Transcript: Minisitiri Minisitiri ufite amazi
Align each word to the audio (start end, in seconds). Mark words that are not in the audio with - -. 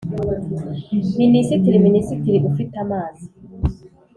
Minisitiri 1.19 1.83
Minisitiri 1.87 2.37
ufite 2.49 2.75
amazi 2.85 3.25